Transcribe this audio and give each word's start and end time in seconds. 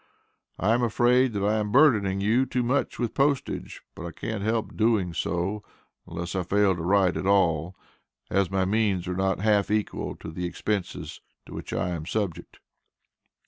I 0.57 0.73
am 0.73 0.81
afraid 0.81 1.31
that 1.33 1.45
I 1.45 1.59
am 1.59 1.71
burdening 1.71 2.21
you 2.21 2.47
too 2.47 2.63
much 2.63 2.97
with 2.97 3.13
postage, 3.13 3.83
but 3.93 4.15
can't 4.15 4.41
help 4.41 4.75
doing 4.75 5.13
so 5.13 5.63
unless 6.07 6.33
I 6.33 6.41
fail 6.41 6.75
to 6.75 6.81
write 6.81 7.17
at 7.17 7.27
all, 7.27 7.75
as 8.31 8.49
my 8.49 8.65
means 8.65 9.07
are 9.07 9.15
not 9.15 9.41
half 9.41 9.69
equal 9.69 10.15
to 10.15 10.31
the 10.31 10.45
expenses 10.45 11.21
to 11.45 11.53
which 11.53 11.71
I 11.71 11.89
am 11.89 12.07
subject. 12.07 12.57